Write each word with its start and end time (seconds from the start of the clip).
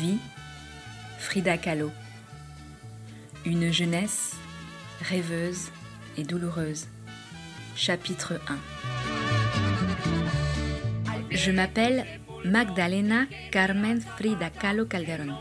Vie, 0.00 0.18
Frida 1.18 1.56
Kahlo. 1.56 1.92
Une 3.44 3.72
jeunesse 3.72 4.34
rêveuse 5.02 5.68
et 6.16 6.24
douloureuse. 6.24 6.86
Chapitre 7.76 8.40
1 8.48 8.58
Je 11.30 11.50
m'appelle 11.52 12.04
Magdalena 12.44 13.26
Carmen 13.52 14.00
Frida 14.00 14.50
Kahlo 14.50 14.84
Calderón. 14.84 15.36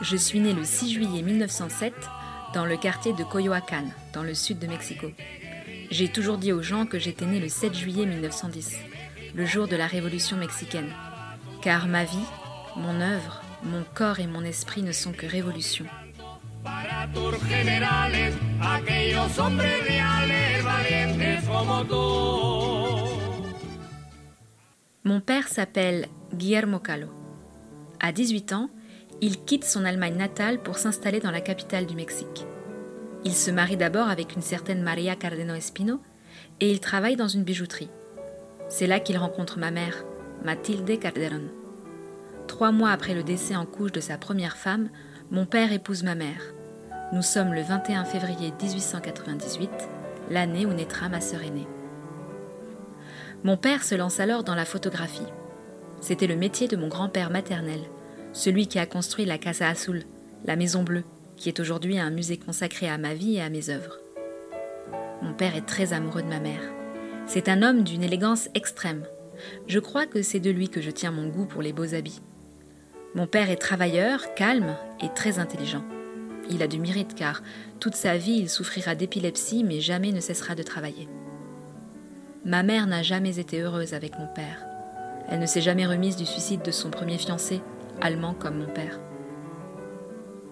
Je 0.00 0.16
suis 0.16 0.40
née 0.40 0.54
le 0.54 0.64
6 0.64 0.94
juillet 0.94 1.22
1907 1.22 1.94
dans 2.54 2.66
le 2.66 2.76
quartier 2.76 3.12
de 3.12 3.22
Coyoacán, 3.22 3.92
dans 4.12 4.24
le 4.24 4.34
sud 4.34 4.58
de 4.58 4.66
Mexico. 4.66 5.06
J'ai 5.92 6.08
toujours 6.08 6.38
dit 6.38 6.52
aux 6.52 6.62
gens 6.62 6.84
que 6.84 6.98
j'étais 6.98 7.26
née 7.26 7.38
le 7.38 7.48
7 7.48 7.74
juillet 7.74 8.06
1910, 8.06 8.76
le 9.36 9.46
jour 9.46 9.68
de 9.68 9.76
la 9.76 9.86
révolution 9.86 10.36
mexicaine, 10.36 10.90
car 11.62 11.86
ma 11.86 12.02
vie, 12.02 12.26
mon 12.76 13.00
œuvre, 13.00 13.42
mon 13.64 13.84
corps 13.94 14.20
et 14.20 14.26
mon 14.26 14.42
esprit 14.44 14.82
ne 14.82 14.92
sont 14.92 15.12
que 15.12 15.26
révolution. 15.26 15.84
Mon 25.04 25.20
père 25.20 25.48
s'appelle 25.48 26.06
Guillermo 26.34 26.78
Calo. 26.78 27.08
À 28.00 28.12
18 28.12 28.52
ans, 28.52 28.70
il 29.20 29.44
quitte 29.44 29.64
son 29.64 29.84
Allemagne 29.84 30.16
natale 30.16 30.60
pour 30.60 30.78
s'installer 30.78 31.20
dans 31.20 31.30
la 31.30 31.40
capitale 31.40 31.86
du 31.86 31.94
Mexique. 31.94 32.46
Il 33.24 33.34
se 33.34 33.50
marie 33.50 33.76
d'abord 33.76 34.08
avec 34.08 34.34
une 34.34 34.42
certaine 34.42 34.82
Maria 34.82 35.14
Cardeno 35.14 35.54
Espino 35.54 36.00
et 36.60 36.70
il 36.70 36.80
travaille 36.80 37.16
dans 37.16 37.28
une 37.28 37.44
bijouterie. 37.44 37.90
C'est 38.68 38.86
là 38.86 38.98
qu'il 38.98 39.18
rencontre 39.18 39.58
ma 39.58 39.70
mère, 39.70 40.04
Matilde 40.44 40.98
Calderón. 40.98 41.61
Trois 42.46 42.72
mois 42.72 42.90
après 42.90 43.14
le 43.14 43.22
décès 43.22 43.56
en 43.56 43.66
couche 43.66 43.92
de 43.92 44.00
sa 44.00 44.18
première 44.18 44.56
femme, 44.56 44.88
mon 45.30 45.46
père 45.46 45.72
épouse 45.72 46.02
ma 46.02 46.14
mère. 46.14 46.42
Nous 47.12 47.22
sommes 47.22 47.52
le 47.52 47.62
21 47.62 48.04
février 48.04 48.52
1898, 48.62 49.70
l'année 50.30 50.66
où 50.66 50.72
naîtra 50.72 51.08
ma 51.08 51.20
sœur 51.20 51.42
aînée. 51.42 51.66
Mon 53.44 53.56
père 53.56 53.82
se 53.82 53.94
lance 53.94 54.20
alors 54.20 54.44
dans 54.44 54.54
la 54.54 54.64
photographie. 54.64 55.26
C'était 56.00 56.26
le 56.26 56.36
métier 56.36 56.68
de 56.68 56.76
mon 56.76 56.88
grand-père 56.88 57.30
maternel, 57.30 57.80
celui 58.32 58.66
qui 58.66 58.78
a 58.78 58.86
construit 58.86 59.24
la 59.24 59.38
Casa 59.38 59.68
Azul, 59.68 60.04
la 60.44 60.56
Maison 60.56 60.82
Bleue, 60.82 61.04
qui 61.36 61.48
est 61.48 61.60
aujourd'hui 61.60 61.98
un 61.98 62.10
musée 62.10 62.36
consacré 62.36 62.88
à 62.88 62.98
ma 62.98 63.14
vie 63.14 63.36
et 63.36 63.42
à 63.42 63.50
mes 63.50 63.68
œuvres. 63.68 63.98
Mon 65.22 65.34
père 65.34 65.56
est 65.56 65.66
très 65.66 65.92
amoureux 65.92 66.22
de 66.22 66.28
ma 66.28 66.40
mère. 66.40 66.62
C'est 67.26 67.48
un 67.48 67.62
homme 67.62 67.84
d'une 67.84 68.02
élégance 68.02 68.48
extrême. 68.54 69.04
Je 69.66 69.78
crois 69.78 70.06
que 70.06 70.22
c'est 70.22 70.40
de 70.40 70.50
lui 70.50 70.68
que 70.68 70.80
je 70.80 70.90
tiens 70.90 71.10
mon 71.10 71.28
goût 71.28 71.46
pour 71.46 71.62
les 71.62 71.72
beaux 71.72 71.94
habits. 71.94 72.20
Mon 73.14 73.26
père 73.26 73.50
est 73.50 73.56
travailleur, 73.56 74.34
calme 74.34 74.74
et 75.02 75.08
très 75.14 75.38
intelligent. 75.38 75.84
Il 76.48 76.62
a 76.62 76.66
du 76.66 76.78
mérite 76.78 77.14
car 77.14 77.42
toute 77.78 77.94
sa 77.94 78.16
vie 78.16 78.38
il 78.38 78.48
souffrira 78.48 78.94
d'épilepsie 78.94 79.64
mais 79.64 79.80
jamais 79.80 80.12
ne 80.12 80.20
cessera 80.20 80.54
de 80.54 80.62
travailler. 80.62 81.08
Ma 82.44 82.62
mère 82.62 82.86
n'a 82.86 83.02
jamais 83.02 83.38
été 83.38 83.60
heureuse 83.60 83.92
avec 83.92 84.18
mon 84.18 84.26
père. 84.26 84.64
Elle 85.28 85.40
ne 85.40 85.46
s'est 85.46 85.60
jamais 85.60 85.86
remise 85.86 86.16
du 86.16 86.24
suicide 86.24 86.62
de 86.62 86.70
son 86.70 86.90
premier 86.90 87.18
fiancé, 87.18 87.60
allemand 88.00 88.34
comme 88.34 88.58
mon 88.58 88.72
père. 88.72 88.98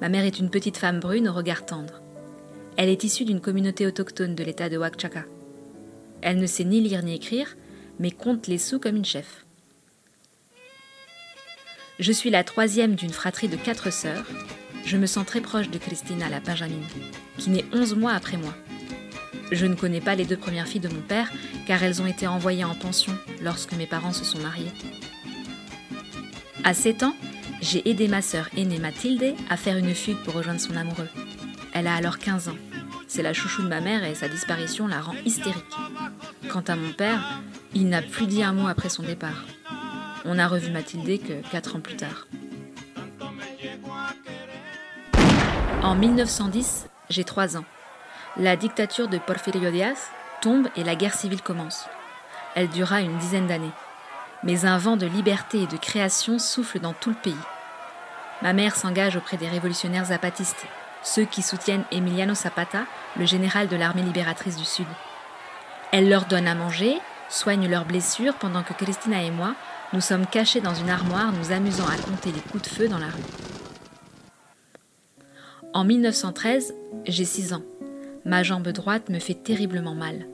Ma 0.00 0.08
mère 0.08 0.24
est 0.24 0.38
une 0.38 0.50
petite 0.50 0.76
femme 0.76 1.00
brune 1.00 1.28
au 1.28 1.32
regard 1.32 1.64
tendre. 1.64 2.02
Elle 2.76 2.88
est 2.90 3.04
issue 3.04 3.24
d'une 3.24 3.40
communauté 3.40 3.86
autochtone 3.86 4.34
de 4.34 4.44
l'état 4.44 4.68
de 4.68 4.78
Oaxaca. 4.78 5.24
Elle 6.22 6.38
ne 6.38 6.46
sait 6.46 6.64
ni 6.64 6.80
lire 6.80 7.02
ni 7.02 7.14
écrire, 7.14 7.56
mais 7.98 8.10
compte 8.10 8.46
les 8.46 8.58
sous 8.58 8.78
comme 8.78 8.96
une 8.96 9.04
chef. 9.04 9.46
Je 12.00 12.12
suis 12.12 12.30
la 12.30 12.44
troisième 12.44 12.94
d'une 12.94 13.12
fratrie 13.12 13.48
de 13.48 13.56
quatre 13.56 13.92
sœurs. 13.92 14.24
Je 14.86 14.96
me 14.96 15.04
sens 15.04 15.26
très 15.26 15.42
proche 15.42 15.68
de 15.68 15.76
Christina, 15.76 16.30
la 16.30 16.40
Benjamine, 16.40 16.86
qui 17.36 17.50
naît 17.50 17.66
onze 17.74 17.94
mois 17.94 18.14
après 18.14 18.38
moi. 18.38 18.54
Je 19.52 19.66
ne 19.66 19.74
connais 19.74 20.00
pas 20.00 20.14
les 20.14 20.24
deux 20.24 20.38
premières 20.38 20.66
filles 20.66 20.80
de 20.80 20.88
mon 20.88 21.02
père, 21.02 21.30
car 21.66 21.82
elles 21.82 22.00
ont 22.00 22.06
été 22.06 22.26
envoyées 22.26 22.64
en 22.64 22.74
pension 22.74 23.12
lorsque 23.42 23.74
mes 23.74 23.86
parents 23.86 24.14
se 24.14 24.24
sont 24.24 24.38
mariés. 24.38 24.72
À 26.64 26.72
7 26.72 27.02
ans, 27.02 27.14
j'ai 27.60 27.86
aidé 27.86 28.08
ma 28.08 28.22
sœur 28.22 28.48
aînée 28.56 28.78
Mathilde 28.78 29.34
à 29.50 29.58
faire 29.58 29.76
une 29.76 29.94
fugue 29.94 30.22
pour 30.24 30.32
rejoindre 30.32 30.60
son 30.60 30.76
amoureux. 30.76 31.08
Elle 31.74 31.86
a 31.86 31.94
alors 31.94 32.18
15 32.18 32.48
ans. 32.48 32.58
C'est 33.08 33.22
la 33.22 33.34
chouchou 33.34 33.62
de 33.62 33.68
ma 33.68 33.82
mère 33.82 34.04
et 34.04 34.14
sa 34.14 34.28
disparition 34.28 34.86
la 34.86 35.02
rend 35.02 35.16
hystérique. 35.26 35.76
Quant 36.48 36.64
à 36.66 36.76
mon 36.76 36.94
père, 36.94 37.42
il 37.74 37.90
n'a 37.90 38.00
plus 38.00 38.26
dit 38.26 38.42
un 38.42 38.54
mot 38.54 38.68
après 38.68 38.88
son 38.88 39.02
départ. 39.02 39.44
On 40.24 40.34
n'a 40.34 40.48
revu 40.48 40.70
Mathilde 40.70 41.22
que 41.26 41.50
quatre 41.50 41.76
ans 41.76 41.80
plus 41.80 41.96
tard. 41.96 42.26
En 45.82 45.94
1910, 45.94 46.88
j'ai 47.08 47.24
3 47.24 47.56
ans. 47.56 47.64
La 48.36 48.56
dictature 48.56 49.08
de 49.08 49.18
Porfirio 49.18 49.70
Díaz 49.70 50.08
tombe 50.42 50.68
et 50.76 50.84
la 50.84 50.94
guerre 50.94 51.14
civile 51.14 51.40
commence. 51.40 51.86
Elle 52.54 52.68
dura 52.68 53.00
une 53.00 53.16
dizaine 53.16 53.46
d'années. 53.46 53.72
Mais 54.42 54.66
un 54.66 54.76
vent 54.76 54.96
de 54.96 55.06
liberté 55.06 55.62
et 55.62 55.66
de 55.66 55.76
création 55.76 56.38
souffle 56.38 56.80
dans 56.80 56.92
tout 56.92 57.10
le 57.10 57.16
pays. 57.16 57.34
Ma 58.42 58.52
mère 58.52 58.76
s'engage 58.76 59.16
auprès 59.16 59.36
des 59.36 59.48
révolutionnaires 59.48 60.06
zapatistes, 60.06 60.66
ceux 61.02 61.24
qui 61.24 61.42
soutiennent 61.42 61.84
Emiliano 61.92 62.34
Zapata, 62.34 62.84
le 63.16 63.26
général 63.26 63.68
de 63.68 63.76
l'armée 63.76 64.02
libératrice 64.02 64.56
du 64.56 64.64
Sud. 64.64 64.86
Elle 65.92 66.08
leur 66.08 66.26
donne 66.26 66.46
à 66.46 66.54
manger, 66.54 66.98
soigne 67.30 67.68
leurs 67.68 67.84
blessures 67.84 68.34
pendant 68.34 68.62
que 68.62 68.74
Christina 68.74 69.22
et 69.22 69.30
moi 69.30 69.54
nous 69.92 70.00
sommes 70.00 70.26
cachés 70.26 70.60
dans 70.60 70.74
une 70.74 70.90
armoire, 70.90 71.32
nous 71.32 71.52
amusant 71.52 71.86
à 71.86 71.96
compter 71.96 72.30
les 72.32 72.40
coups 72.40 72.62
de 72.62 72.68
feu 72.68 72.88
dans 72.88 72.98
la 72.98 73.06
rue. 73.06 73.22
En 75.72 75.84
1913, 75.84 76.74
j'ai 77.06 77.24
6 77.24 77.54
ans. 77.54 77.62
Ma 78.24 78.42
jambe 78.42 78.68
droite 78.68 79.08
me 79.08 79.18
fait 79.18 79.34
terriblement 79.34 79.94
mal. 79.94 80.26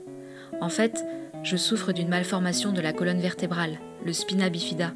En 0.61 0.69
fait, 0.69 1.03
je 1.43 1.57
souffre 1.57 1.91
d'une 1.91 2.09
malformation 2.09 2.71
de 2.71 2.81
la 2.81 2.93
colonne 2.93 3.19
vertébrale, 3.19 3.79
le 4.05 4.13
spina 4.13 4.49
bifida, 4.49 4.93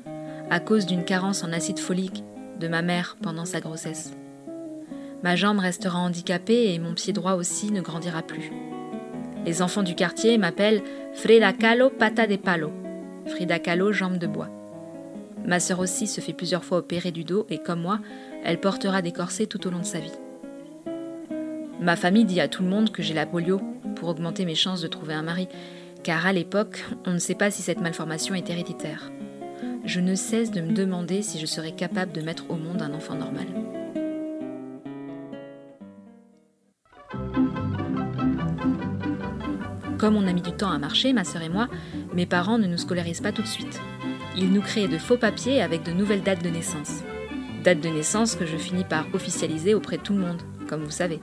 à 0.49 0.59
cause 0.59 0.85
d'une 0.85 1.05
carence 1.05 1.43
en 1.43 1.53
acide 1.53 1.79
folique 1.79 2.23
de 2.59 2.67
ma 2.67 2.81
mère 2.81 3.17
pendant 3.21 3.45
sa 3.45 3.61
grossesse. 3.61 4.13
Ma 5.23 5.35
jambe 5.35 5.59
restera 5.59 5.99
handicapée 5.99 6.73
et 6.73 6.79
mon 6.79 6.93
pied 6.93 7.13
droit 7.13 7.33
aussi 7.33 7.71
ne 7.71 7.81
grandira 7.81 8.21
plus. 8.21 8.51
Les 9.45 9.61
enfants 9.61 9.83
du 9.83 9.95
quartier 9.95 10.37
m'appellent 10.37 10.83
Frida 11.13 11.53
Kahlo 11.53 11.89
pata 11.89 12.27
de 12.27 12.35
palo, 12.35 12.71
Frida 13.27 13.59
Kahlo, 13.59 13.91
jambe 13.91 14.17
de 14.17 14.27
bois. 14.27 14.49
Ma 15.45 15.59
sœur 15.59 15.79
aussi 15.79 16.07
se 16.07 16.21
fait 16.21 16.33
plusieurs 16.33 16.63
fois 16.63 16.79
opérer 16.79 17.11
du 17.11 17.23
dos 17.23 17.45
et 17.49 17.57
comme 17.57 17.81
moi, 17.81 17.99
elle 18.43 18.59
portera 18.59 19.01
des 19.01 19.11
corsets 19.11 19.47
tout 19.47 19.65
au 19.67 19.71
long 19.71 19.79
de 19.79 19.85
sa 19.85 19.99
vie. 19.99 20.11
Ma 21.79 21.95
famille 21.95 22.25
dit 22.25 22.39
à 22.39 22.47
tout 22.47 22.61
le 22.61 22.69
monde 22.69 22.91
que 22.91 23.01
j'ai 23.01 23.13
la 23.13 23.25
polio 23.25 23.59
pour 23.95 24.09
augmenter 24.09 24.45
mes 24.45 24.55
chances 24.55 24.81
de 24.81 24.87
trouver 24.87 25.13
un 25.13 25.23
mari, 25.23 25.47
car 26.03 26.25
à 26.25 26.33
l'époque, 26.33 26.85
on 27.05 27.13
ne 27.13 27.19
sait 27.19 27.35
pas 27.35 27.51
si 27.51 27.61
cette 27.61 27.81
malformation 27.81 28.35
est 28.35 28.49
héréditaire. 28.49 29.11
Je 29.83 29.99
ne 29.99 30.13
cesse 30.13 30.51
de 30.51 30.61
me 30.61 30.73
demander 30.73 31.23
si 31.23 31.39
je 31.39 31.45
serais 31.47 31.71
capable 31.71 32.11
de 32.11 32.21
mettre 32.21 32.45
au 32.49 32.55
monde 32.55 32.81
un 32.81 32.93
enfant 32.93 33.15
normal. 33.15 33.47
Comme 40.01 40.15
on 40.15 40.25
a 40.25 40.33
mis 40.33 40.41
du 40.41 40.51
temps 40.51 40.71
à 40.71 40.79
marcher, 40.79 41.13
ma 41.13 41.23
sœur 41.23 41.43
et 41.43 41.49
moi, 41.49 41.67
mes 42.11 42.25
parents 42.25 42.57
ne 42.57 42.65
nous 42.65 42.79
scolarisent 42.79 43.21
pas 43.21 43.31
tout 43.31 43.43
de 43.43 43.47
suite. 43.47 43.79
Ils 44.35 44.51
nous 44.51 44.61
créent 44.61 44.87
de 44.87 44.97
faux 44.97 45.15
papiers 45.15 45.61
avec 45.61 45.83
de 45.83 45.91
nouvelles 45.91 46.23
dates 46.23 46.43
de 46.43 46.49
naissance. 46.49 47.03
Dates 47.63 47.81
de 47.81 47.89
naissance 47.89 48.35
que 48.35 48.47
je 48.47 48.57
finis 48.57 48.83
par 48.83 49.05
officialiser 49.13 49.75
auprès 49.75 49.97
de 49.97 50.01
tout 50.01 50.13
le 50.13 50.21
monde, 50.21 50.41
comme 50.67 50.83
vous 50.83 50.89
savez. 50.89 51.19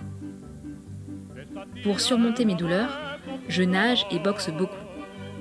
Pour 1.83 1.99
surmonter 1.99 2.45
mes 2.45 2.55
douleurs, 2.55 3.19
je 3.49 3.65
nage 3.65 4.07
et 4.13 4.21
boxe 4.21 4.49
beaucoup. 4.49 4.77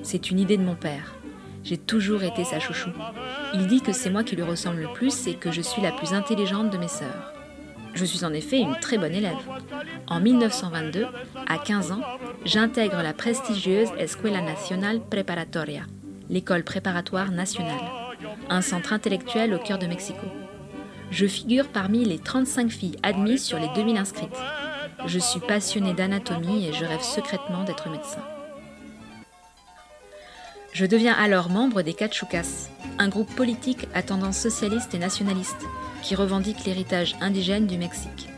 C'est 0.02 0.32
une 0.32 0.40
idée 0.40 0.58
de 0.58 0.64
mon 0.64 0.74
père. 0.74 1.14
J'ai 1.64 1.78
toujours 1.78 2.24
été 2.24 2.44
sa 2.44 2.60
chouchou. 2.60 2.90
Il 3.54 3.68
dit 3.68 3.82
que 3.82 3.94
c'est 3.94 4.10
moi 4.10 4.24
qui 4.24 4.36
lui 4.36 4.42
ressemble 4.42 4.82
le 4.82 4.94
plus 4.96 5.28
et 5.28 5.36
que 5.36 5.52
je 5.52 5.62
suis 5.62 5.84
la 5.84 5.92
plus 5.92 6.14
intelligente 6.14 6.72
de 6.72 6.80
mes 6.80 6.88
sœurs. 6.88 7.34
Je 7.98 8.06
suis 8.06 8.24
en 8.26 8.34
effet 8.34 8.60
une 8.60 8.80
très 8.80 8.98
bonne 9.00 9.14
élève. 9.14 9.38
En 10.08 10.20
1922, 10.20 11.06
à 11.48 11.58
15 11.58 11.92
ans, 11.94 12.02
j'intègre 12.46 13.02
la 13.02 13.14
prestigieuse 13.14 13.90
Escuela 13.98 14.42
Nacional 14.42 15.02
Preparatoria, 15.02 15.84
l'école 16.30 16.64
préparatoire 16.64 17.32
nationale, 17.32 17.80
un 18.50 18.62
centre 18.62 18.94
intellectuel 18.94 19.54
au 19.54 19.60
cœur 19.60 19.78
de 19.78 19.88
Mexico. 19.88 20.26
Je 21.12 21.26
figure 21.26 21.68
parmi 21.70 22.06
les 22.06 22.20
35 22.20 22.70
filles 22.70 22.98
admises 23.04 23.44
sur 23.44 23.60
les 23.60 23.70
2000 23.76 23.98
inscrites. 23.98 24.30
Je 25.06 25.20
suis 25.20 25.40
passionnée 25.40 25.94
d'anatomie 25.94 26.68
et 26.68 26.74
je 26.74 26.86
rêve 26.86 27.02
secrètement 27.02 27.64
d'être 27.64 27.90
médecin. 27.90 28.24
Je 30.74 30.86
deviens 30.86 31.14
alors 31.14 31.50
membre 31.50 31.82
des 31.82 31.94
Cachucas, 31.94 32.70
un 33.00 33.10
groupe 33.10 33.34
politique 33.36 33.88
à 33.94 34.04
tendance 34.04 34.38
socialiste 34.38 34.94
et 34.94 35.00
nationaliste 35.00 35.66
qui 36.04 36.14
revendique 36.16 36.66
l'héritage 36.66 37.16
indigène 37.20 37.68
du 37.68 37.78
Mexique. 37.78 38.30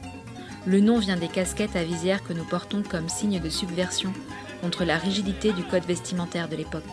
Le 0.66 0.82
nom 0.82 1.00
vient 1.00 1.18
des 1.18 1.28
casquettes 1.28 1.76
à 1.76 1.84
visière 1.84 2.24
que 2.24 2.34
nous 2.34 2.44
portons 2.44 2.84
comme 2.84 3.10
signe 3.10 3.40
de 3.40 3.50
subversion 3.50 4.14
contre 4.62 4.84
la 4.84 4.98
rigidité 4.98 5.54
du 5.54 5.64
code 5.64 5.86
vestimentaire 5.86 6.50
de 6.50 6.56
l'époque. 6.56 6.84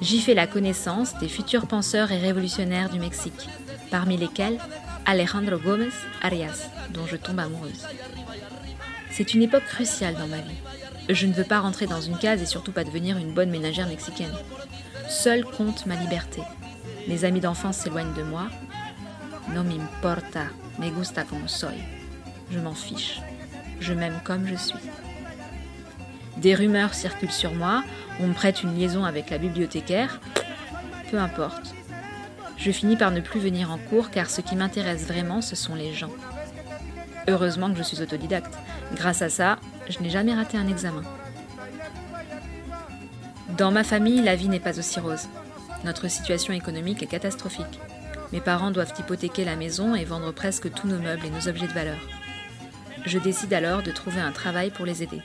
J'y 0.00 0.20
fais 0.20 0.34
la 0.34 0.46
connaissance 0.46 1.18
des 1.18 1.28
futurs 1.28 1.66
penseurs 1.66 2.12
et 2.12 2.18
révolutionnaires 2.18 2.90
du 2.90 3.00
Mexique, 3.00 3.48
parmi 3.90 4.16
lesquels 4.16 4.58
Alejandro 5.06 5.58
Gómez 5.58 5.88
Arias, 6.22 6.68
dont 6.90 7.06
je 7.06 7.16
tombe 7.16 7.40
amoureuse. 7.40 7.86
C'est 9.10 9.34
une 9.34 9.42
époque 9.42 9.64
cruciale 9.64 10.14
dans 10.14 10.28
ma 10.28 10.36
vie. 10.38 10.60
Je 11.08 11.26
ne 11.26 11.32
veux 11.32 11.44
pas 11.44 11.60
rentrer 11.60 11.86
dans 11.86 12.02
une 12.02 12.18
case 12.18 12.42
et 12.42 12.46
surtout 12.46 12.72
pas 12.72 12.84
devenir 12.84 13.16
une 13.16 13.32
bonne 13.32 13.50
ménagère 13.50 13.88
mexicaine. 13.88 14.34
Seul 15.08 15.44
compte 15.44 15.86
ma 15.86 15.96
liberté. 15.96 16.42
Mes 17.08 17.24
amis 17.24 17.40
d'enfance 17.40 17.78
s'éloignent 17.78 18.14
de 18.14 18.22
moi. 18.22 18.48
No 19.54 19.64
me 19.64 19.74
importa, 19.74 20.48
me 20.78 20.90
gusta 20.90 21.24
como 21.24 21.48
soy. 21.48 21.97
Je 22.50 22.58
m'en 22.58 22.74
fiche. 22.74 23.20
Je 23.80 23.92
m'aime 23.92 24.20
comme 24.24 24.46
je 24.46 24.56
suis. 24.56 24.78
Des 26.38 26.54
rumeurs 26.54 26.94
circulent 26.94 27.32
sur 27.32 27.52
moi, 27.52 27.82
on 28.20 28.28
me 28.28 28.34
prête 28.34 28.62
une 28.62 28.76
liaison 28.76 29.04
avec 29.04 29.30
la 29.30 29.38
bibliothécaire. 29.38 30.20
Peu 31.10 31.18
importe. 31.18 31.74
Je 32.56 32.70
finis 32.70 32.96
par 32.96 33.10
ne 33.10 33.20
plus 33.20 33.40
venir 33.40 33.70
en 33.70 33.78
cours 33.78 34.10
car 34.10 34.30
ce 34.30 34.40
qui 34.40 34.56
m'intéresse 34.56 35.06
vraiment, 35.06 35.40
ce 35.42 35.56
sont 35.56 35.74
les 35.74 35.92
gens. 35.92 36.10
Heureusement 37.28 37.70
que 37.70 37.78
je 37.78 37.82
suis 37.82 38.00
autodidacte. 38.00 38.54
Grâce 38.94 39.22
à 39.22 39.28
ça, 39.28 39.58
je 39.88 40.00
n'ai 40.00 40.10
jamais 40.10 40.34
raté 40.34 40.56
un 40.56 40.68
examen. 40.68 41.02
Dans 43.56 43.70
ma 43.70 43.84
famille, 43.84 44.22
la 44.22 44.36
vie 44.36 44.48
n'est 44.48 44.60
pas 44.60 44.78
aussi 44.78 45.00
rose. 45.00 45.28
Notre 45.84 46.08
situation 46.08 46.52
économique 46.52 47.02
est 47.02 47.06
catastrophique. 47.06 47.80
Mes 48.32 48.40
parents 48.40 48.70
doivent 48.70 48.94
hypothéquer 48.98 49.44
la 49.44 49.56
maison 49.56 49.94
et 49.94 50.04
vendre 50.04 50.32
presque 50.32 50.72
tous 50.72 50.86
nos 50.86 50.98
meubles 50.98 51.26
et 51.26 51.30
nos 51.30 51.48
objets 51.48 51.66
de 51.66 51.72
valeur. 51.72 51.98
Je 53.08 53.18
décide 53.18 53.54
alors 53.54 53.82
de 53.82 53.90
trouver 53.90 54.20
un 54.20 54.32
travail 54.32 54.70
pour 54.70 54.84
les 54.84 55.02
aider. 55.02 55.22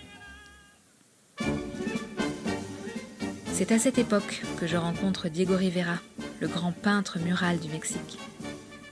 C'est 3.51 3.73
à 3.73 3.79
cette 3.79 3.97
époque 3.97 4.41
que 4.57 4.67
je 4.67 4.77
rencontre 4.77 5.27
Diego 5.27 5.57
Rivera, 5.57 5.97
le 6.39 6.47
grand 6.47 6.71
peintre 6.71 7.19
mural 7.19 7.59
du 7.59 7.67
Mexique. 7.67 8.19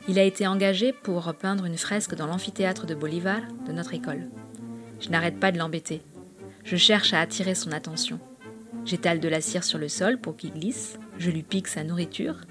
Il 0.10 0.20
a 0.20 0.24
été 0.24 0.46
engagé 0.46 0.92
pour 0.92 1.34
peindre 1.36 1.64
une 1.64 1.78
fresque 1.78 2.16
dans 2.16 2.28
l'amphithéâtre 2.28 2.86
de 2.86 2.94
Bolivar 2.94 3.40
de 3.66 3.72
notre 3.72 3.94
école. 3.94 4.28
Je 5.00 5.08
n'arrête 5.08 5.40
pas 5.40 5.54
de 5.54 5.58
l'embêter. 5.58 6.02
Je 6.66 6.76
cherche 6.76 7.14
à 7.14 7.22
attirer 7.22 7.56
son 7.56 7.72
attention. 7.72 8.20
J'étale 8.84 9.22
de 9.22 9.30
la 9.30 9.40
cire 9.40 9.64
sur 9.64 9.78
le 9.78 9.88
sol 9.88 10.20
pour 10.20 10.36
qu'il 10.36 10.52
glisse, 10.52 11.00
je 11.18 11.32
lui 11.32 11.44
pique 11.44 11.70
sa 11.70 11.86
nourriture, 11.86 12.42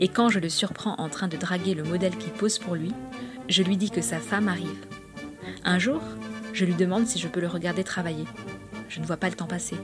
et 0.00 0.08
quand 0.08 0.28
je 0.28 0.40
le 0.40 0.48
surprends 0.48 0.96
en 0.98 1.08
train 1.08 1.28
de 1.28 1.36
draguer 1.36 1.74
le 1.74 1.84
modèle 1.84 2.16
qui 2.18 2.30
pose 2.30 2.58
pour 2.58 2.74
lui, 2.74 2.92
je 3.48 3.62
lui 3.62 3.76
dis 3.76 3.90
que 3.90 4.02
sa 4.02 4.18
femme 4.18 4.48
arrive. 4.48 4.84
Un 5.66 5.78
jour, 5.78 6.02
je 6.52 6.66
lui 6.66 6.74
demande 6.74 7.06
si 7.06 7.18
je 7.18 7.26
peux 7.26 7.40
le 7.40 7.48
regarder 7.48 7.84
travailler. 7.84 8.26
Je 8.90 9.00
ne 9.00 9.06
vois 9.06 9.16
pas 9.16 9.30
le 9.30 9.34
temps 9.34 9.46
passer. 9.46 9.78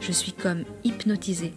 Je 0.00 0.10
suis 0.10 0.32
comme 0.32 0.64
hypnotisée. 0.84 1.52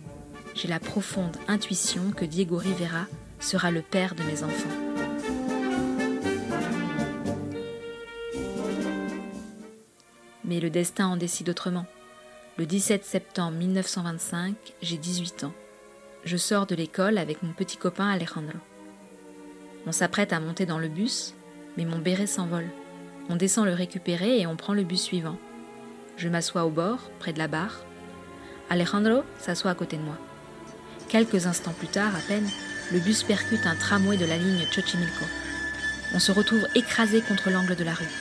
J'ai 0.56 0.68
la 0.68 0.82
profonde 0.82 1.38
intuition 1.48 2.12
que 2.12 2.26
Diego 2.26 2.58
Rivera 2.58 3.06
sera 3.40 3.72
le 3.72 3.82
père 3.82 4.14
de 4.14 4.24
mes 4.24 4.44
enfants. 4.44 4.70
Mais 10.44 10.60
le 10.60 10.70
destin 10.70 11.08
en 11.08 11.16
décide 11.16 11.50
autrement. 11.50 11.86
Le 12.58 12.66
17 12.66 13.06
septembre 13.06 13.58
1925, 13.58 14.54
j'ai 14.82 14.98
18 14.98 15.46
ans. 15.46 15.54
Je 16.26 16.36
sors 16.36 16.68
de 16.68 16.76
l'école 16.76 17.18
avec 17.18 17.42
mon 17.42 17.54
petit 17.54 17.78
copain 17.78 18.10
Alejandro. 18.10 18.58
On 19.88 19.94
s'apprête 19.94 20.34
à 20.34 20.42
monter 20.42 20.66
dans 20.66 20.78
le 20.78 20.90
bus, 20.90 21.34
mais 21.78 21.86
mon 21.86 22.00
béret 22.00 22.28
s'envole. 22.28 22.68
On 23.32 23.38
descend 23.38 23.66
le 23.66 23.74
récupérer 23.74 24.42
et 24.42 24.46
on 24.46 24.58
prend 24.58 24.74
le 24.74 24.84
bus 24.84 25.02
suivant. 25.02 25.38
Je 26.18 26.28
m'assois 26.28 26.66
au 26.66 26.70
bord, 26.70 27.10
près 27.18 27.32
de 27.32 27.40
la 27.40 27.48
barre. 27.48 27.86
Alejandro 28.70 29.24
s'assoit 29.40 29.72
à 29.72 29.76
côté 29.76 29.96
de 29.96 30.02
moi. 30.02 30.18
Quelques 31.08 31.48
instants 31.48 31.72
plus 31.72 31.88
tard, 31.88 32.14
à 32.14 32.20
peine, 32.28 32.50
le 32.92 33.00
bus 33.00 33.24
percute 33.24 33.66
un 33.66 33.76
tramway 33.76 34.18
de 34.18 34.26
la 34.26 34.36
ligne 34.36 34.66
Xochimilco. 34.70 35.24
On 36.14 36.20
se 36.20 36.34
retrouve 36.34 36.68
écrasé 36.76 37.22
contre 37.22 37.52
l'angle 37.52 37.78
de 37.78 37.86
la 37.86 37.94
rue. 37.94 38.12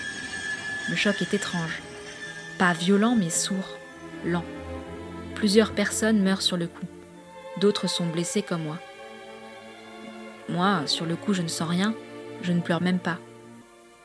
Le 0.88 0.94
choc 0.94 1.20
est 1.20 1.34
étrange. 1.34 1.82
Pas 2.56 2.72
violent, 2.72 3.16
mais 3.16 3.30
sourd, 3.30 3.78
lent. 4.24 4.44
Plusieurs 5.34 5.72
personnes 5.72 6.22
meurent 6.22 6.40
sur 6.40 6.56
le 6.56 6.68
coup. 6.68 6.86
D'autres 7.56 7.88
sont 7.88 8.06
blessées 8.06 8.42
comme 8.42 8.62
moi. 8.62 8.78
Moi, 10.48 10.82
sur 10.86 11.04
le 11.04 11.16
coup, 11.16 11.34
je 11.34 11.42
ne 11.42 11.48
sens 11.48 11.68
rien, 11.68 11.96
je 12.42 12.52
ne 12.52 12.60
pleure 12.60 12.80
même 12.80 13.00
pas. 13.00 13.18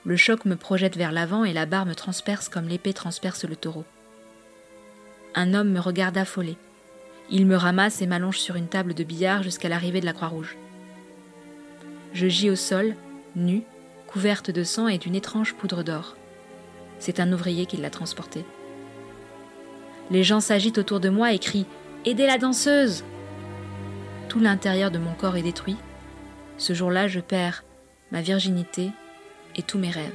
Le 0.05 0.15
choc 0.15 0.45
me 0.45 0.55
projette 0.55 0.97
vers 0.97 1.11
l'avant 1.11 1.45
et 1.45 1.53
la 1.53 1.65
barre 1.65 1.87
me 1.87 1.95
transperce 1.95 2.47
comme 2.47 2.67
l'épée 2.67 2.93
transperce 2.93 3.43
le 3.43 3.55
taureau. 3.55 3.85
Un 5.33 5.55
homme 5.55 5.71
me 5.71 5.79
regarde 5.79 6.15
affolé. 6.17 6.57
Il 7.31 7.47
me 7.47 7.55
ramasse 7.55 8.03
et 8.03 8.05
m'allonge 8.05 8.37
sur 8.37 8.55
une 8.55 8.67
table 8.67 8.93
de 8.93 9.03
billard 9.03 9.41
jusqu'à 9.41 9.67
l'arrivée 9.67 10.01
de 10.01 10.05
la 10.05 10.13
Croix-Rouge. 10.13 10.57
Je 12.13 12.27
gis 12.27 12.51
au 12.51 12.55
sol, 12.55 12.95
nue, 13.35 13.63
couverte 14.05 14.51
de 14.51 14.63
sang 14.63 14.87
et 14.87 14.99
d'une 14.99 15.15
étrange 15.15 15.55
poudre 15.55 15.81
d'or. 15.81 16.15
C'est 16.99 17.19
un 17.19 17.33
ouvrier 17.33 17.65
qui 17.65 17.77
l'a 17.77 17.89
transporté. 17.89 18.45
Les 20.11 20.23
gens 20.23 20.39
s'agitent 20.39 20.77
autour 20.77 20.99
de 20.99 21.09
moi 21.09 21.33
et 21.33 21.39
crient 21.39 21.65
Aidez 22.05 22.27
la 22.27 22.37
danseuse 22.37 23.03
Tout 24.29 24.39
l'intérieur 24.39 24.91
de 24.91 24.99
mon 24.99 25.13
corps 25.15 25.35
est 25.35 25.41
détruit. 25.41 25.77
Ce 26.59 26.73
jour-là, 26.73 27.07
je 27.07 27.19
perds 27.19 27.63
ma 28.11 28.21
virginité 28.21 28.91
et 29.55 29.63
tous 29.63 29.77
mes 29.77 29.91
rêves. 29.91 30.11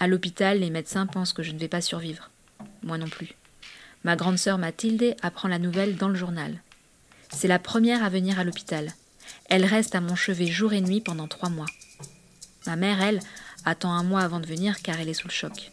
À 0.00 0.06
l'hôpital, 0.06 0.60
les 0.60 0.70
médecins 0.70 1.06
pensent 1.06 1.32
que 1.32 1.42
je 1.42 1.50
ne 1.50 1.58
vais 1.58 1.68
pas 1.68 1.80
survivre. 1.80 2.30
Moi 2.82 2.98
non 2.98 3.08
plus. 3.08 3.34
Ma 4.04 4.14
grande 4.14 4.38
sœur 4.38 4.58
Mathilde 4.58 5.16
apprend 5.22 5.48
la 5.48 5.58
nouvelle 5.58 5.96
dans 5.96 6.08
le 6.08 6.14
journal. 6.14 6.62
C'est 7.30 7.48
la 7.48 7.58
première 7.58 8.04
à 8.04 8.08
venir 8.08 8.38
à 8.38 8.44
l'hôpital. 8.44 8.92
Elle 9.46 9.64
reste 9.64 9.94
à 9.94 10.00
mon 10.00 10.14
chevet 10.14 10.46
jour 10.46 10.72
et 10.72 10.80
nuit 10.80 11.00
pendant 11.00 11.26
trois 11.26 11.48
mois. 11.48 11.66
Ma 12.66 12.76
mère, 12.76 13.02
elle, 13.02 13.20
attend 13.64 13.92
un 13.92 14.04
mois 14.04 14.20
avant 14.20 14.40
de 14.40 14.46
venir 14.46 14.80
car 14.82 15.00
elle 15.00 15.08
est 15.08 15.14
sous 15.14 15.28
le 15.28 15.32
choc. 15.32 15.72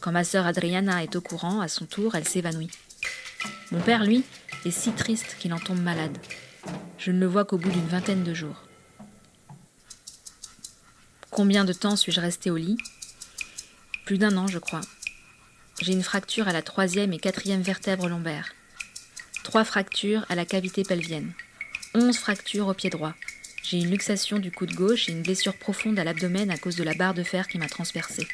Quand 0.00 0.12
ma 0.12 0.24
sœur 0.24 0.46
Adriana 0.46 1.02
est 1.02 1.14
au 1.14 1.20
courant, 1.20 1.60
à 1.60 1.68
son 1.68 1.84
tour, 1.84 2.14
elle 2.14 2.26
s'évanouit. 2.26 2.70
Mon 3.72 3.80
père, 3.80 4.04
lui, 4.04 4.24
est 4.64 4.70
si 4.70 4.92
triste 4.92 5.36
qu'il 5.38 5.52
en 5.52 5.58
tombe 5.58 5.80
malade. 5.80 6.18
Je 6.98 7.10
ne 7.10 7.20
le 7.20 7.26
vois 7.26 7.44
qu'au 7.44 7.58
bout 7.58 7.70
d'une 7.70 7.86
vingtaine 7.86 8.24
de 8.24 8.34
jours. 8.34 8.62
Combien 11.30 11.64
de 11.64 11.72
temps 11.72 11.96
suis-je 11.96 12.20
restée 12.20 12.50
au 12.50 12.56
lit? 12.56 12.76
Plus 14.04 14.18
d'un 14.18 14.36
an, 14.36 14.46
je 14.46 14.58
crois. 14.58 14.80
J'ai 15.80 15.92
une 15.92 16.02
fracture 16.02 16.48
à 16.48 16.52
la 16.52 16.62
troisième 16.62 17.12
et 17.12 17.18
quatrième 17.18 17.62
vertèbre 17.62 18.08
lombaire. 18.08 18.52
Trois 19.44 19.64
fractures 19.64 20.26
à 20.28 20.34
la 20.34 20.44
cavité 20.44 20.82
pelvienne. 20.82 21.32
Onze 21.94 22.18
fractures 22.18 22.66
au 22.66 22.74
pied 22.74 22.90
droit. 22.90 23.14
J'ai 23.62 23.78
une 23.78 23.90
luxation 23.90 24.38
du 24.38 24.50
coude 24.50 24.74
gauche 24.74 25.08
et 25.08 25.12
une 25.12 25.22
blessure 25.22 25.56
profonde 25.56 25.98
à 25.98 26.04
l'abdomen 26.04 26.50
à 26.50 26.58
cause 26.58 26.76
de 26.76 26.82
la 26.82 26.94
barre 26.94 27.14
de 27.14 27.22
fer 27.22 27.46
qui 27.48 27.58
m'a 27.58 27.68
transpercée. 27.68 28.26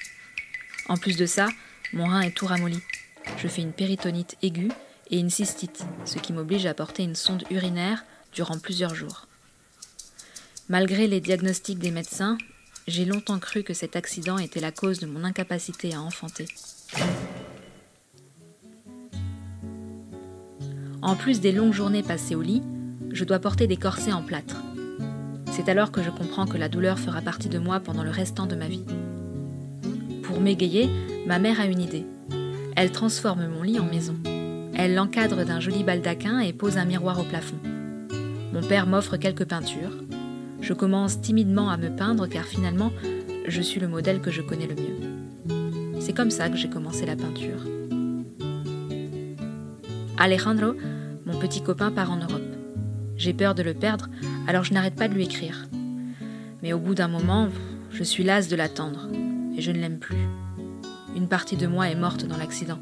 En 0.88 0.96
plus 0.96 1.16
de 1.16 1.26
ça, 1.26 1.48
mon 1.92 2.06
rein 2.06 2.22
est 2.22 2.30
tout 2.30 2.46
ramolli. 2.46 2.80
Je 3.38 3.48
fais 3.48 3.62
une 3.62 3.72
péritonite 3.72 4.36
aiguë 4.42 4.70
et 5.10 5.18
une 5.18 5.30
cystite, 5.30 5.84
ce 6.04 6.18
qui 6.18 6.32
m'oblige 6.32 6.66
à 6.66 6.74
porter 6.74 7.02
une 7.02 7.14
sonde 7.14 7.44
urinaire 7.50 8.04
durant 8.32 8.58
plusieurs 8.58 8.94
jours. 8.94 9.26
Malgré 10.68 11.06
les 11.06 11.20
diagnostics 11.20 11.78
des 11.78 11.90
médecins, 11.90 12.38
j'ai 12.88 13.04
longtemps 13.04 13.38
cru 13.38 13.62
que 13.62 13.74
cet 13.74 13.96
accident 13.96 14.38
était 14.38 14.60
la 14.60 14.72
cause 14.72 14.98
de 14.98 15.06
mon 15.06 15.24
incapacité 15.24 15.94
à 15.94 16.00
enfanter. 16.00 16.46
En 21.02 21.14
plus 21.14 21.40
des 21.40 21.52
longues 21.52 21.72
journées 21.72 22.02
passées 22.02 22.34
au 22.34 22.42
lit, 22.42 22.62
je 23.12 23.24
dois 23.24 23.38
porter 23.38 23.66
des 23.66 23.76
corsets 23.76 24.12
en 24.12 24.22
plâtre. 24.22 24.56
C'est 25.52 25.68
alors 25.68 25.92
que 25.92 26.02
je 26.02 26.10
comprends 26.10 26.46
que 26.46 26.58
la 26.58 26.68
douleur 26.68 26.98
fera 26.98 27.22
partie 27.22 27.48
de 27.48 27.58
moi 27.58 27.80
pendant 27.80 28.02
le 28.02 28.10
restant 28.10 28.46
de 28.46 28.56
ma 28.56 28.68
vie. 28.68 28.84
Pour 30.24 30.40
m'égayer, 30.40 30.90
ma 31.26 31.38
mère 31.38 31.60
a 31.60 31.66
une 31.66 31.80
idée. 31.80 32.04
Elle 32.74 32.92
transforme 32.92 33.46
mon 33.46 33.62
lit 33.62 33.78
en 33.78 33.86
maison. 33.86 34.16
Elle 34.78 34.94
l'encadre 34.94 35.44
d'un 35.44 35.58
joli 35.58 35.84
baldaquin 35.84 36.40
et 36.40 36.52
pose 36.52 36.76
un 36.76 36.84
miroir 36.84 37.18
au 37.18 37.22
plafond. 37.22 37.56
Mon 38.52 38.60
père 38.60 38.86
m'offre 38.86 39.16
quelques 39.16 39.46
peintures. 39.46 40.04
Je 40.60 40.74
commence 40.74 41.20
timidement 41.22 41.70
à 41.70 41.78
me 41.78 41.88
peindre 41.88 42.26
car 42.26 42.44
finalement, 42.44 42.92
je 43.48 43.62
suis 43.62 43.80
le 43.80 43.88
modèle 43.88 44.20
que 44.20 44.30
je 44.30 44.42
connais 44.42 44.66
le 44.66 44.74
mieux. 44.74 46.00
C'est 46.00 46.12
comme 46.12 46.30
ça 46.30 46.50
que 46.50 46.56
j'ai 46.56 46.68
commencé 46.68 47.06
la 47.06 47.16
peinture. 47.16 47.64
Alejandro, 50.18 50.74
mon 51.24 51.38
petit 51.38 51.62
copain, 51.62 51.90
part 51.90 52.10
en 52.10 52.16
Europe. 52.16 52.42
J'ai 53.16 53.32
peur 53.32 53.54
de 53.54 53.62
le 53.62 53.72
perdre, 53.72 54.08
alors 54.46 54.64
je 54.64 54.74
n'arrête 54.74 54.94
pas 54.94 55.08
de 55.08 55.14
lui 55.14 55.24
écrire. 55.24 55.68
Mais 56.62 56.74
au 56.74 56.78
bout 56.78 56.94
d'un 56.94 57.08
moment, 57.08 57.48
je 57.90 58.04
suis 58.04 58.24
lasse 58.24 58.48
de 58.48 58.56
l'attendre, 58.56 59.08
et 59.56 59.62
je 59.62 59.70
ne 59.72 59.78
l'aime 59.78 59.98
plus. 59.98 60.28
Une 61.16 61.28
partie 61.28 61.56
de 61.56 61.66
moi 61.66 61.88
est 61.88 61.94
morte 61.94 62.26
dans 62.26 62.36
l'accident. 62.36 62.78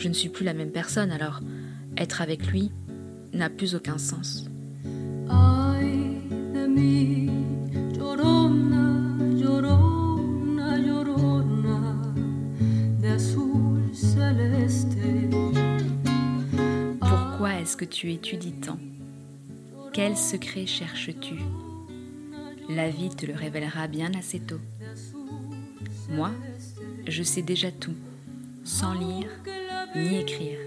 Je 0.00 0.08
ne 0.08 0.14
suis 0.14 0.30
plus 0.30 0.46
la 0.46 0.54
même 0.54 0.70
personne, 0.70 1.10
alors 1.10 1.40
être 1.98 2.22
avec 2.22 2.46
lui 2.46 2.72
n'a 3.34 3.50
plus 3.50 3.74
aucun 3.74 3.98
sens. 3.98 4.46
Pourquoi 17.00 17.60
est-ce 17.60 17.76
que 17.76 17.84
tu 17.84 18.10
étudies 18.10 18.54
tant? 18.54 18.78
Quel 19.92 20.16
secret 20.16 20.64
cherches-tu? 20.64 21.34
La 22.70 22.88
vie 22.88 23.10
te 23.10 23.26
le 23.26 23.34
révélera 23.34 23.86
bien 23.86 24.14
assez 24.14 24.40
tôt. 24.40 24.60
Moi, 26.08 26.30
je 27.06 27.22
sais 27.22 27.42
déjà 27.42 27.70
tout, 27.70 27.94
sans 28.64 28.94
lire, 28.94 29.28
ni 29.96 30.18
écrire. 30.18 30.58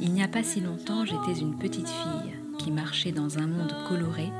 Il 0.00 0.12
n'y 0.12 0.22
a 0.22 0.28
pas 0.28 0.42
si 0.42 0.60
longtemps, 0.60 1.04
j'étais 1.04 1.40
une 1.40 1.56
petite 1.56 1.88
fille 1.88 2.34
qui 2.58 2.70
marchait 2.70 3.12
dans 3.12 3.38
un 3.38 3.46
monde 3.46 3.74
coloré, 3.88 4.30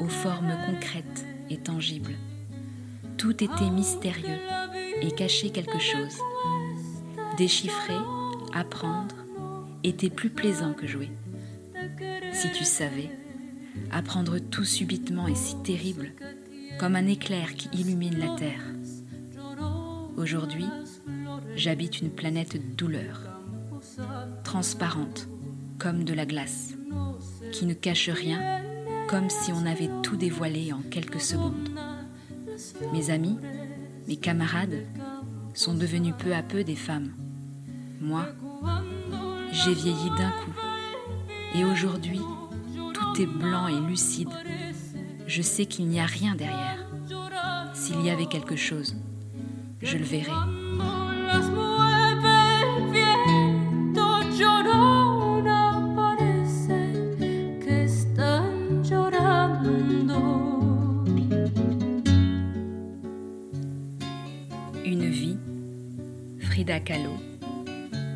aux 0.00 0.08
formes 0.08 0.56
concrètes 0.66 1.26
et 1.50 1.58
tangibles. 1.58 2.14
Tout 3.16 3.42
était 3.42 3.70
mystérieux 3.70 4.38
et 5.00 5.10
cachait 5.10 5.50
quelque 5.50 5.78
chose. 5.78 6.18
Déchiffrer, 7.36 7.98
apprendre, 8.52 9.14
était 9.84 10.10
plus 10.10 10.30
plaisant 10.30 10.72
que 10.72 10.86
jouer. 10.86 11.10
Si 12.32 12.52
tu 12.52 12.64
savais, 12.64 13.10
apprendre 13.90 14.38
tout 14.38 14.64
subitement 14.64 15.28
est 15.28 15.36
si 15.36 15.56
terrible, 15.62 16.12
comme 16.78 16.96
un 16.96 17.06
éclair 17.06 17.54
qui 17.54 17.68
illumine 17.72 18.18
la 18.18 18.34
terre. 18.36 18.62
Aujourd'hui, 20.16 20.66
j'habite 21.58 22.00
une 22.00 22.10
planète 22.10 22.76
douleur, 22.76 23.20
transparente 24.44 25.28
comme 25.78 26.04
de 26.04 26.14
la 26.14 26.24
glace, 26.24 26.74
qui 27.52 27.66
ne 27.66 27.74
cache 27.74 28.08
rien 28.08 28.62
comme 29.08 29.28
si 29.28 29.52
on 29.52 29.66
avait 29.66 29.90
tout 30.02 30.16
dévoilé 30.16 30.72
en 30.72 30.80
quelques 30.88 31.20
secondes. 31.20 31.68
Mes 32.92 33.10
amis, 33.10 33.38
mes 34.06 34.16
camarades 34.16 34.84
sont 35.52 35.74
devenus 35.74 36.14
peu 36.16 36.32
à 36.32 36.42
peu 36.42 36.62
des 36.62 36.76
femmes. 36.76 37.12
Moi, 38.00 38.26
j'ai 39.50 39.74
vieilli 39.74 40.10
d'un 40.10 40.30
coup. 40.30 40.52
Et 41.56 41.64
aujourd'hui, 41.64 42.20
tout 42.94 43.20
est 43.22 43.26
blanc 43.26 43.66
et 43.66 43.80
lucide. 43.80 44.30
Je 45.26 45.42
sais 45.42 45.66
qu'il 45.66 45.88
n'y 45.88 45.98
a 45.98 46.06
rien 46.06 46.36
derrière. 46.36 46.86
S'il 47.74 48.00
y 48.02 48.10
avait 48.10 48.26
quelque 48.26 48.56
chose, 48.56 48.94
je 49.82 49.96
le 49.96 50.04
verrai. 50.04 50.57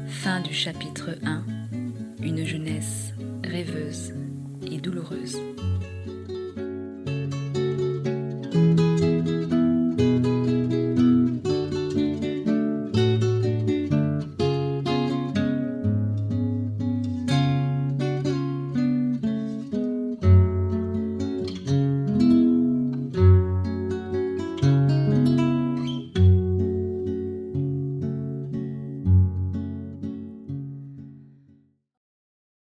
Fin 0.08 0.42
du 0.42 0.52
chapitre 0.52 1.16
1. 1.24 1.42
Une 2.22 2.44
jeunesse 2.44 3.14
rêveuse 3.42 4.12
et 4.70 4.76
douloureuse. 4.76 5.38